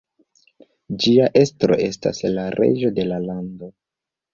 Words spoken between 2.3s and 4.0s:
la reĝo de la lando.